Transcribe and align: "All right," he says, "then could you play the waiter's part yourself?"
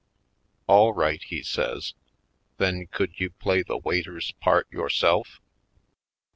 "All 0.65 0.93
right," 0.95 1.21
he 1.21 1.43
says, 1.43 1.93
"then 2.57 2.87
could 2.87 3.19
you 3.19 3.29
play 3.29 3.61
the 3.61 3.77
waiter's 3.77 4.31
part 4.41 4.65
yourself?" 4.71 5.39